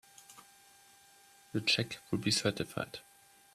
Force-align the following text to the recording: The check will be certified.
The 1.51 1.61
check 1.61 1.99
will 2.09 2.17
be 2.17 2.31
certified. 2.31 3.01